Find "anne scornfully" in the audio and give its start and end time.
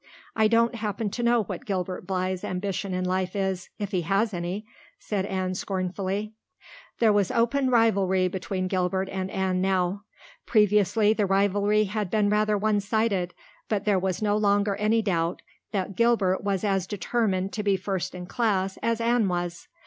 5.27-6.33